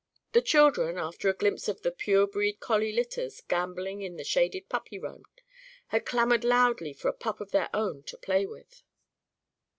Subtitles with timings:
[0.31, 4.67] The children, after a glimpse of the pure breed collie litters gambolling in the shaded
[4.67, 5.25] puppy run,
[5.89, 8.81] had clamoured loudly for a pup of their own to play with.